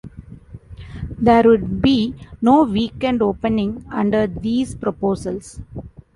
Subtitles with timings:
[1.19, 5.59] There would be no weekend opening under theses proposals.